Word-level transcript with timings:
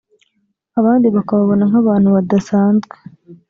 abandi 0.79 1.07
bakababona 1.15 1.63
nk’abantu 1.69 2.07
badasanzwe 2.15 2.95